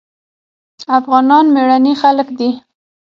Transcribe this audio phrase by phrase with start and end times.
[0.97, 2.49] افغانان مېړني خلک دي.